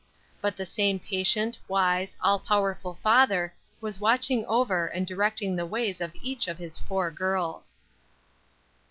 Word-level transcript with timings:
But 0.41 0.57
the 0.57 0.65
same 0.65 0.97
patient, 0.99 1.59
wise, 1.67 2.15
all 2.21 2.39
powerful 2.39 2.97
Father 3.03 3.53
was 3.79 3.99
watching 3.99 4.43
over 4.47 4.87
and 4.87 5.05
directing 5.05 5.55
the 5.55 5.65
ways 5.67 6.01
of 6.01 6.15
each 6.23 6.47
of 6.47 6.57
his 6.57 6.79
four 6.79 7.11
girls. 7.11 7.75